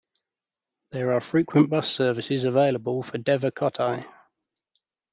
There 0.93 1.13
are 1.13 1.21
frequent 1.21 1.69
bus 1.69 1.87
services 1.87 2.43
are 2.43 2.47
available 2.47 3.03
for 3.03 3.19
Devakottai. 3.19 4.03